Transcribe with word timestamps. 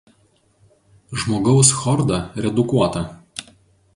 Žmogaus 1.23 1.69
chorda 1.81 2.19
redukuota. 2.45 3.07